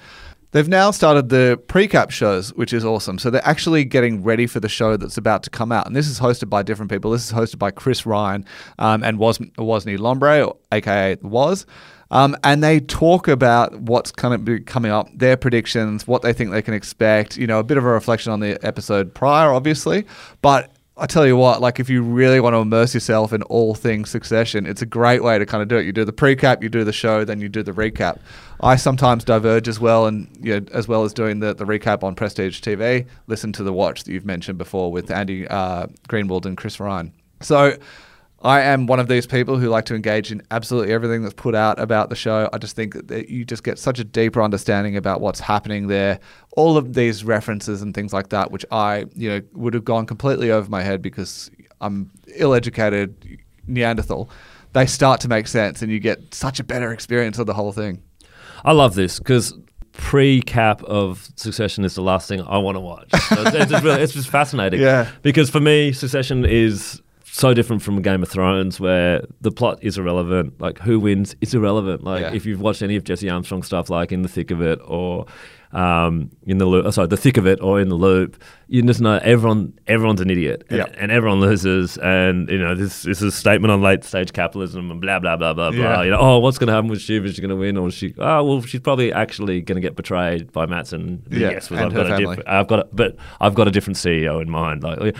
[0.53, 3.17] They've now started the pre-cap shows, which is awesome.
[3.17, 5.87] So they're actually getting ready for the show that's about to come out.
[5.87, 7.09] And this is hosted by different people.
[7.09, 8.45] This is hosted by Chris Ryan
[8.77, 11.65] um, and Wos Wosny Lambre, aka Wos.
[12.11, 16.33] Um, and they talk about what's kind of be coming up, their predictions, what they
[16.33, 17.35] think they can expect.
[17.35, 20.05] You know, a bit of a reflection on the episode prior, obviously,
[20.43, 23.73] but I tell you what, like if you really want to immerse yourself in all
[23.73, 25.85] things Succession, it's a great way to kind of do it.
[25.87, 28.19] You do the pre-cap, you do the show, then you do the recap.
[28.63, 32.03] I sometimes diverge as well, and you know, as well as doing the, the recap
[32.03, 33.05] on Prestige TV.
[33.27, 37.13] Listen to the watch that you've mentioned before with Andy uh, Greenwald and Chris Ryan.
[37.41, 37.77] So.
[38.45, 41.55] I am one of these people who like to engage in absolutely everything that's put
[41.55, 42.49] out about the show.
[42.51, 46.19] I just think that you just get such a deeper understanding about what's happening there.
[46.57, 50.05] All of these references and things like that, which I, you know, would have gone
[50.05, 54.29] completely over my head because I'm ill-educated Neanderthal.
[54.73, 57.71] They start to make sense, and you get such a better experience of the whole
[57.71, 58.01] thing.
[58.63, 59.53] I love this because
[59.93, 63.09] pre-cap of Succession is the last thing I want to watch.
[63.11, 64.79] So it's, it's, just really, it's just fascinating.
[64.83, 65.09] Yeah.
[65.21, 67.01] Because for me, Succession is
[67.35, 70.61] so different from Game of Thrones, where the plot is irrelevant.
[70.61, 72.03] Like who wins, it's irrelevant.
[72.03, 72.33] Like Yeah.
[72.33, 75.25] if you've watched any of Jesse Armstrong stuff, like In the Thick of It or
[75.71, 78.83] um, in the loop, oh, sorry, The Thick of It or In the Loop, you
[78.83, 80.85] just know everyone everyone's an idiot and, Yeah.
[80.97, 81.97] and everyone loses.
[81.97, 85.35] And you know this, this is a statement on late stage capitalism and blah blah
[85.35, 86.01] blah blah blah.
[86.03, 87.25] You know, oh, what's going to happen with Shiv?
[87.25, 88.13] Is she going to win or is she?
[88.19, 91.23] Oh, well, she's probably actually going to get betrayed by Matsson.
[91.31, 92.37] Yeah, yes, and I've her got a family.
[92.45, 94.83] I've got, a, but I've got a different CEO in mind.
[94.83, 95.15] Like like,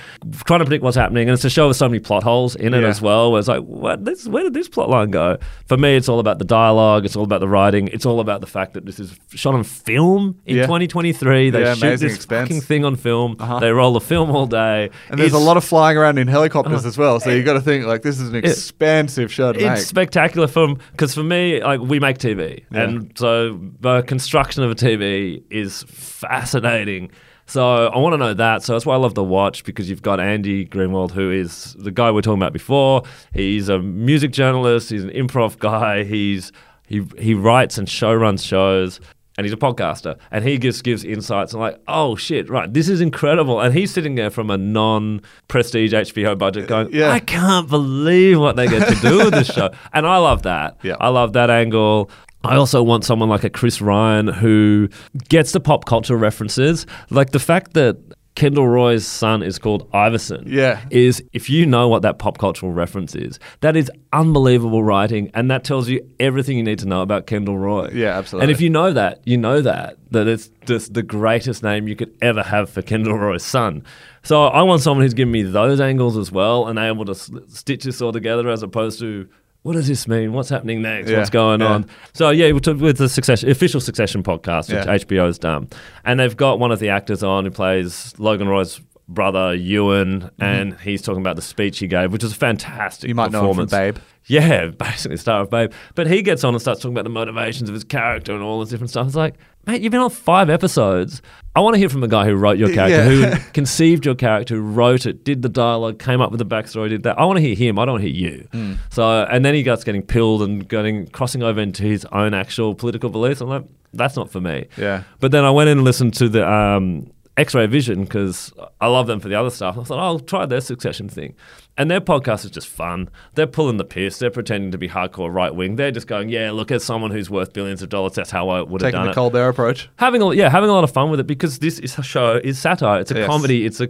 [0.45, 2.74] trying to predict what's happening, and it's a show with so many plot holes in
[2.74, 2.88] it Yeah.
[2.89, 3.32] as well.
[3.32, 4.06] Where it's like, what?
[4.06, 5.38] This, where did this plot line go?
[5.68, 7.06] For me, it's all about the dialogue.
[7.06, 7.88] It's all about the writing.
[7.88, 10.63] It's all about the fact that this is shot on film in Yeah.
[10.63, 11.50] 2023.
[11.50, 12.50] They Yeah, shoot this expense.
[12.50, 13.36] fucking thing on film.
[13.39, 13.60] Uh-huh.
[13.60, 16.32] They roll the film all day, And there's a lot of flying around in Uh,
[16.34, 17.20] helicopters as well.
[17.20, 19.78] So you got to think like this is an expansive show to it's make.
[19.80, 24.76] spectacular film because for me, like we make TV, and so the construction of a
[24.76, 27.10] TV is fascinating.
[27.45, 28.63] So I want to know that.
[28.63, 31.91] So that's why I love the watch because you've got Andy Greenwald, who is the
[31.91, 33.03] guy we are talking about before.
[33.34, 34.89] He's a music journalist.
[34.89, 36.03] He's an improv guy.
[36.03, 36.51] He's
[36.88, 38.99] he he writes and show runs shows.
[39.38, 41.54] And he's a podcaster, and he gives gives insights.
[41.54, 43.60] and like, oh shit, right, this is incredible.
[43.62, 47.10] And he's sitting there from a non-prestige HBO budget, going, Yeah.
[47.12, 49.69] I can't believe what they get to do with this show.
[49.93, 50.78] And I love that.
[50.84, 50.96] Yeah.
[51.00, 52.10] I love that angle.
[52.43, 54.89] I also want someone like a Chris Ryan who
[55.30, 57.98] gets the pop culture references, like the fact that.
[58.36, 60.46] Kendall Roy's son is called Iverson.
[60.48, 60.84] Yeah.
[60.89, 65.52] Is if you know what that pop cultural reference is, that is unbelievable writing, and
[65.52, 67.89] that tells you everything you need to know about Kendall Roy.
[67.93, 68.46] Yeah, absolutely.
[68.46, 71.96] And if you know that, you know that that it's just the greatest name you
[71.96, 73.84] could ever have for Kendall Roy's son.
[74.24, 77.84] So I want someone who's giving me those angles as well, and able to stitch
[77.84, 79.28] this all together, as opposed to
[79.63, 80.32] what does this mean?
[80.34, 81.10] What's happening next?
[81.10, 81.67] Yeah, What's going yeah.
[81.67, 81.86] on?
[82.13, 84.91] So yeah, with with the succession, official Succession podcast, which Yeah.
[85.26, 85.67] has done,
[86.06, 90.80] and they've got one of the actors on who plays Logan Roy's brother Ewan, and
[90.80, 93.08] he's talking about the speech he gave, which was a fantastic.
[93.08, 93.10] Mm-hmm.
[93.10, 93.66] You might know him from.
[93.68, 93.98] Babe.
[94.26, 95.72] Yeah, basically star of Babe.
[95.96, 98.60] But he gets on and starts talking about the motivations of his character and all
[98.62, 99.08] this different stuff.
[99.08, 99.36] It's like,
[99.68, 101.22] mate, you've been on five episodes.
[101.56, 103.36] I want to hear from the guy who wrote your character, Yeah.
[103.36, 106.89] who conceived your character, who wrote it, did the dialogue, came up with the backstory,
[106.89, 107.20] did that.
[107.20, 107.78] I want to hear him.
[107.78, 108.48] I don't want to hear you.
[108.52, 108.74] Hmm.
[108.89, 112.74] So, and then he starts getting pilled and getting crossing over into his own actual
[112.74, 113.42] political beliefs.
[113.42, 114.66] I'm like, that's not for me.
[114.78, 115.04] Yeah.
[115.20, 119.08] But then I went in and listened to the um, X-Ray Vision because I love
[119.08, 119.78] them for the other stuff.
[119.78, 121.34] I thought, oh, I'll try their Succession thing.
[121.78, 123.10] And their podcast is just fun.
[123.34, 124.19] They're pulling the piss.
[124.19, 125.76] They're pretending to be hardcore right wing.
[125.76, 128.62] They're just going, yeah, look, as someone who's worth billions of dollars, that's how I
[128.62, 129.06] would have done it.
[129.06, 129.15] Taking the.
[129.15, 129.89] Colbert approach.
[129.96, 132.39] Having a, yeah, having a lot of fun with it because this is a show
[132.43, 133.00] is satire.
[133.00, 133.28] It's a Yes.
[133.28, 133.65] comedy.
[133.65, 133.89] It's a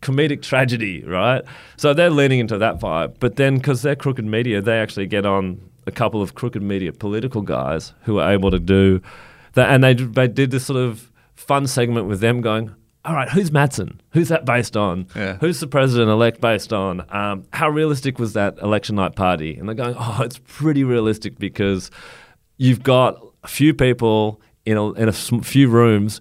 [0.00, 1.42] comedic tragedy, right?
[1.76, 3.16] So they're leaning into that vibe.
[3.20, 6.92] But then because they're crooked media, they actually get on a couple of crooked media
[6.94, 9.02] political guys who are able to do
[9.52, 9.68] that.
[9.68, 13.50] And they, they did this sort of fun segment with them going, all right, who's
[13.52, 14.00] Matsson?
[14.10, 15.06] Who's that based on?
[15.16, 15.36] Yeah.
[15.38, 17.04] Who's the president elect based on?
[17.14, 19.56] Um, how realistic was that election night party?
[19.56, 21.90] And they're going, oh, it's pretty realistic because
[22.58, 26.20] you've got a few people in a, in a few rooms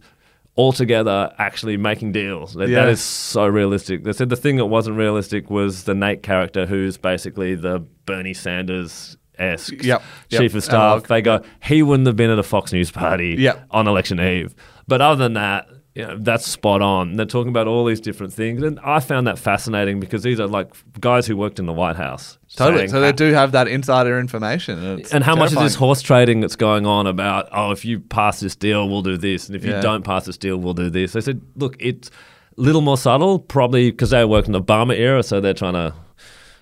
[0.55, 2.53] all together actually making deals.
[2.53, 2.81] That, Yeah.
[2.85, 4.03] that is so realistic.
[4.03, 8.33] They said the thing that wasn't realistic was the Nate character, who's basically the Bernie
[8.33, 10.73] Sanders esque Yep, yep, chief of staff.
[10.75, 11.07] analog.
[11.07, 13.65] They go, he wouldn't have been at a Fox News party Yep.
[13.71, 14.55] on election eve.
[14.87, 17.15] But other than that, you know, that's spot on.
[17.15, 18.61] They're talking about all these different things.
[18.61, 21.95] And I found that fascinating because these are like guys who worked in the White
[21.95, 22.37] House.
[22.55, 22.81] Totally.
[22.81, 24.77] saying, So they do have that insider information.
[24.77, 27.99] And, and how much is this horse trading that's going on about, oh, if you
[27.99, 29.47] pass this deal, we'll do this.
[29.47, 31.13] And if you don't pass this deal, we'll do this.
[31.13, 34.95] They said, look, it's a little more subtle, probably because they worked in the Obama
[34.95, 35.95] era, so they're trying to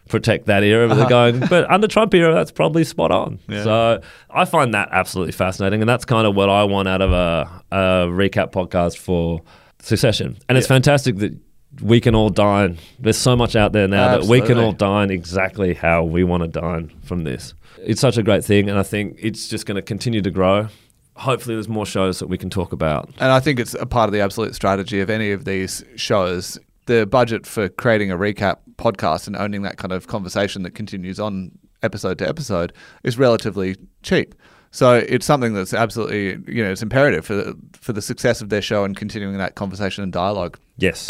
[0.10, 0.88] protect that era.
[0.88, 3.39] But they're going, but under Trump era, that's probably spot on.
[3.50, 3.56] Uh-huh.
[3.56, 3.63] Yeah.
[3.63, 5.82] So I find that absolutely fascinating.
[5.82, 9.41] And that's kind of what I want out of a, a recap podcast for
[9.86, 10.38] Succession.
[10.50, 11.38] And it's fantastic that
[11.82, 12.80] we can all dine.
[13.00, 16.41] There's so much out there now that we can all dine exactly how we want
[16.41, 17.54] to dine from this.
[17.84, 20.70] It's such a great thing, and I think it's just going to continue to grow.
[21.18, 23.10] Hopefully, there's more shows that we can talk about.
[23.20, 26.58] And I think it's a part of the absolute strategy of any of these shows.
[26.88, 31.20] The budget for creating a recap podcast and owning that kind of conversation that continues
[31.20, 31.52] on
[31.84, 34.36] episode to episode is relatively cheap.
[34.72, 38.50] So it's something that's absolutely, you know, it's imperative for the, for the success of
[38.50, 40.60] their show and continuing that conversation and dialogue.
[40.78, 41.10] Yes.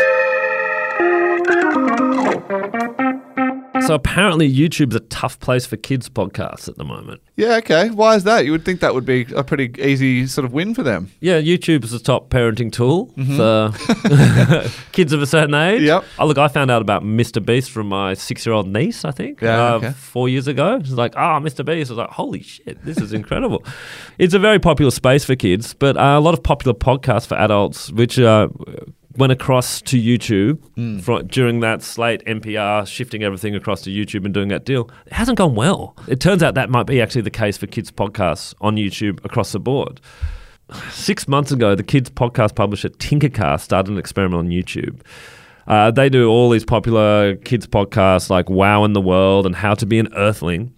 [3.87, 7.21] So apparently, YouTube's a tough place for kids podcasts at the moment.
[7.35, 7.89] Yeah, okay.
[7.89, 8.45] Why is that?
[8.45, 11.11] You would think that would be a pretty easy sort of win for them.
[11.19, 13.73] Yeah, YouTube is the top parenting tool for
[14.91, 15.79] kids of a certain age.
[15.79, 15.85] Mm-hmm.
[15.85, 16.05] Yep.
[16.19, 17.45] Oh, look, I found out about Mr.
[17.45, 19.03] Beast from my six-year-old niece.
[19.05, 19.41] I think.
[19.41, 19.91] Yeah, uh, okay.
[19.91, 21.65] Four years ago, she's like, "Ah, Mr.
[21.65, 23.65] Beast." I was like, "Holy shit, this is incredible!"
[24.17, 27.35] it's a very popular space for kids, but uh, a lot of popular podcasts for
[27.35, 28.47] adults, which uh,
[29.17, 34.33] went across to YouTube fro- during that slate NPR shifting everything across to YouTube and
[34.33, 34.89] doing that deal.
[35.05, 35.95] It hasn't gone well.
[36.07, 39.51] It turns out that might be actually the case for kids podcasts on YouTube across
[39.51, 40.01] the board.
[40.89, 45.01] Six months ago, the kids podcast publisher Tinkercast started an experiment on YouTube.
[45.67, 49.73] Uh, they do all these popular kids podcasts like Wow in the World and How
[49.75, 50.73] to Be an Earthling.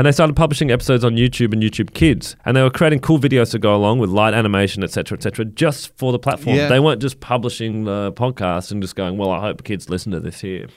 [0.00, 2.34] And they started publishing episodes on YouTube and YouTube Kids.
[2.46, 5.94] And they were creating cool videos to go along with light animation, etc., etc., just
[5.98, 6.56] for the platform.
[6.56, 6.68] Yeah.
[6.68, 10.18] They weren't just publishing the podcast and just going, well, I hope kids listen to
[10.20, 10.68] this here.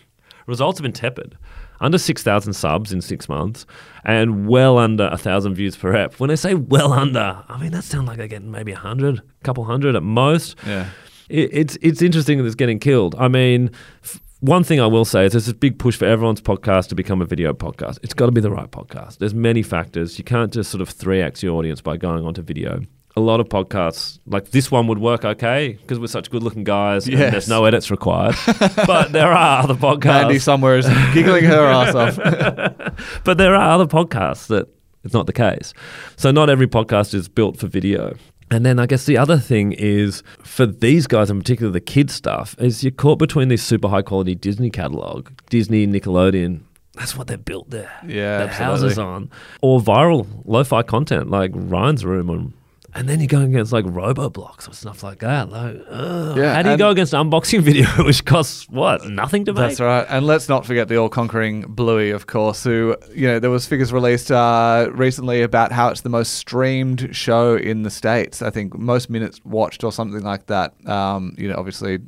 [0.46, 1.38] Results have been tepid.
[1.80, 3.66] Under 6,000 subs in six months
[4.04, 6.20] and well under 1,000 views per ep.
[6.20, 9.24] When I say well under, I mean, that sounds like they're getting maybe 100, a
[9.46, 10.90] couple hundred at most Yeah.
[11.30, 13.16] it, it's it's interesting that it's getting killed.
[13.18, 13.72] I mean,
[14.04, 16.96] f- one thing I will say is there's this big push for everyone's podcast to
[16.96, 18.00] become a video podcast.
[18.04, 19.20] It's got to be the right podcast.
[19.20, 20.18] There's many factors.
[20.18, 22.82] You can't just sort of three x your audience by going onto video.
[23.16, 27.08] A lot of podcasts, like this one, would work okay because we're such good-looking guys.
[27.08, 28.36] and there's no edits required.
[28.86, 30.24] but there are other podcasts.
[30.24, 32.18] Mandy somewhere is giggling her ass off.
[33.24, 34.68] but there are other podcasts that
[35.06, 35.74] it's not the case.
[36.18, 38.16] So not every podcast is built for video.
[38.54, 42.14] And then I guess the other thing is for these guys, in particular the kids
[42.14, 46.62] stuff, is you're caught between this super high quality Disney catalog, Disney, Nickelodeon.
[46.94, 47.92] That's what they're built there.
[48.04, 48.66] Yeah, their absolutely.
[48.66, 49.32] houses on.
[49.64, 52.54] Or viral lo-fi content like Ryan's Room and
[52.96, 55.50] and then you're going against like Roblox or stuff like that.
[55.50, 56.38] Like, ugh.
[56.38, 59.62] Yeah, how do you go against an unboxing video which costs what nothing to make?
[59.62, 60.06] That's right.
[60.10, 63.66] And let's not forget the all conquering Bluey, of course, who, you know, there was
[63.66, 68.42] figures released uh, recently about how it's the most streamed show in the States.
[68.42, 70.74] I think most minutes watched or something like that.
[70.88, 72.00] Um, you know, obviously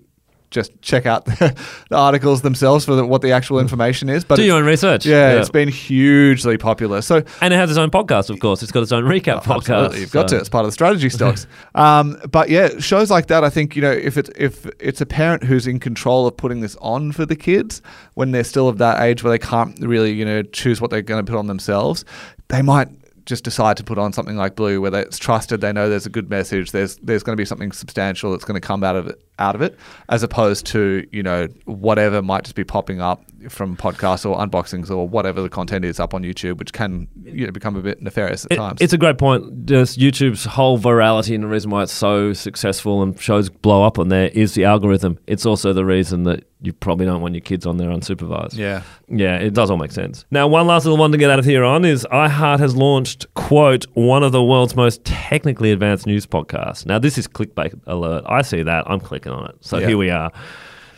[0.51, 1.55] just check out the,
[1.89, 4.23] the articles themselves for the, what the actual information is.
[4.23, 5.05] But Do your own research.
[5.05, 7.01] yeah, it's been hugely popular.
[7.01, 8.63] So and it has its own podcast, of course.
[8.63, 9.69] It's got its own recap podcast.
[9.69, 10.37] Oh, Absolutely, you've got to.
[10.37, 11.47] It's part of the strategy stocks.
[11.75, 15.05] um, but yeah, shows like that, I think you know, if it's if it's a
[15.05, 17.81] parent who's in control of putting this on for the kids
[18.13, 21.01] when they're still of that age where they can't really you know choose what they're
[21.01, 22.05] going to put on themselves,
[22.47, 22.89] they might
[23.25, 25.61] just decide to put on something like Blue, where it's trusted.
[25.61, 26.71] They know there's a good message.
[26.71, 29.55] There's there's going to be something substantial that's going to come out of it out
[29.55, 29.77] of it,
[30.09, 34.89] as opposed to you know whatever might just be popping up from podcasts or unboxings
[34.89, 38.01] or whatever the content is up on YouTube, which can you know become a bit
[38.01, 38.81] nefarious at It- times.
[38.81, 39.65] It's a great point.
[39.65, 43.99] Just YouTube's whole virality and the reason why it's so successful and shows blow up
[43.99, 45.17] on there is the algorithm.
[45.27, 48.57] It's also the reason that you probably don't want your kids on there unsupervised.
[48.57, 48.81] yeah.
[49.07, 50.25] Yeah, it does all make sense.
[50.31, 53.31] Now, one last little one to get out of here on is iHeart has launched,
[53.35, 56.83] quote, one of the world's most technically advanced news podcasts.
[56.85, 58.23] Now, this is clickbait alert.
[58.27, 58.89] I see that.
[58.89, 59.57] I'm clicking on it.
[59.61, 59.87] So Yeah.
[59.89, 60.31] here we are.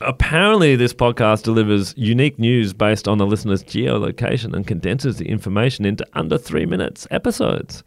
[0.01, 5.85] Apparently, this podcast delivers unique news based on the listener's geolocation and condenses the information
[5.85, 7.83] into under three minutes episodes.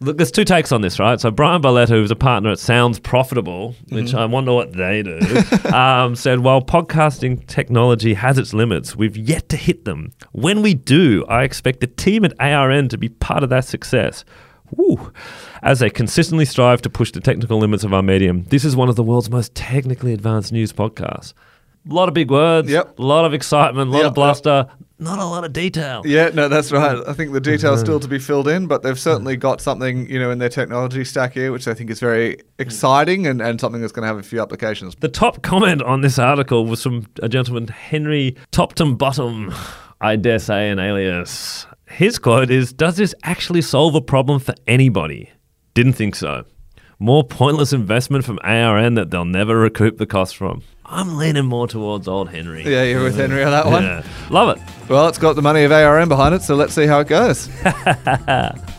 [0.00, 1.20] Look, there's two takes on this, right?
[1.20, 5.18] So Brian Barletta, who's a partner at Sounds Profitable, which I wonder what they do,
[5.74, 10.12] um, said, while podcasting technology has its limits, we've yet to hit them.
[10.30, 14.24] When we do, I expect the team at ARN to be part of that success.
[14.70, 15.12] Woo.
[15.62, 18.88] As they consistently strive to push the technical limits of our medium, this is one
[18.88, 21.32] of the world's most technically advanced news podcasts.
[21.88, 22.98] A lot of big words, Yep.
[22.98, 24.66] a lot of excitement, a lot Yep, of bluster,
[25.00, 26.02] not a lot of detail.
[26.04, 26.98] Yeah, no, that's right.
[27.06, 27.86] I think the details mm-hmm.
[27.86, 29.40] still to be filled in, but they've certainly mm.
[29.40, 32.42] got something, you know, in their technology stack here, which I think is very mm.
[32.58, 34.96] exciting and, and something that's going to have a few applications.
[34.96, 39.54] The top comment on this article was from a gentleman, Henry Topton Bottom,
[40.00, 41.66] I dare say an alias.
[41.90, 45.30] His quote is Does this actually solve a problem for anybody?
[45.74, 46.44] Didn't think so.
[46.98, 50.62] More pointless investment from ARN that they'll never recoup the cost from.
[50.90, 52.64] I'm leaning more towards old Henry.
[52.64, 53.82] Yeah, you're with Henry on that one.
[53.82, 54.02] Yeah.
[54.30, 54.62] Love it.
[54.88, 57.50] Well, it's got the money of ARN behind it, so let's see how it goes.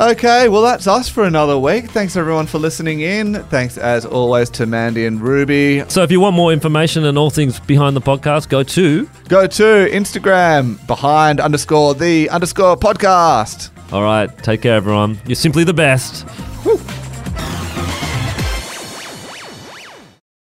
[0.02, 1.91] okay, well, that's us for another week.
[1.91, 3.36] Thanks, everyone, for listening in.
[3.45, 5.84] Thanks, as always, to Mandy and Ruby.
[5.88, 9.08] So if you want more information and all things behind the podcast, go to.
[9.28, 13.69] Go to Instagram, behind underscore the underscore podcast.
[13.93, 15.19] All right, take care, everyone.
[15.28, 16.26] You're simply the best.
[16.65, 16.80] Woo.